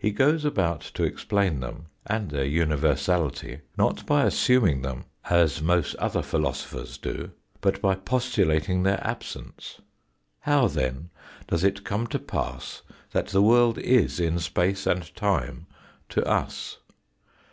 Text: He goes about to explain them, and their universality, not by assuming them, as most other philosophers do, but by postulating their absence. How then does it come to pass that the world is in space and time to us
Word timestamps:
He 0.00 0.10
goes 0.10 0.44
about 0.44 0.80
to 0.94 1.04
explain 1.04 1.60
them, 1.60 1.86
and 2.04 2.28
their 2.32 2.44
universality, 2.44 3.60
not 3.78 4.04
by 4.04 4.24
assuming 4.24 4.82
them, 4.82 5.04
as 5.26 5.62
most 5.62 5.94
other 5.94 6.22
philosophers 6.22 6.98
do, 6.98 7.30
but 7.60 7.80
by 7.80 7.94
postulating 7.94 8.82
their 8.82 8.98
absence. 9.06 9.80
How 10.40 10.66
then 10.66 11.10
does 11.46 11.62
it 11.62 11.84
come 11.84 12.08
to 12.08 12.18
pass 12.18 12.82
that 13.12 13.28
the 13.28 13.42
world 13.42 13.78
is 13.78 14.18
in 14.18 14.40
space 14.40 14.88
and 14.88 15.14
time 15.14 15.68
to 16.08 16.26
us 16.26 16.78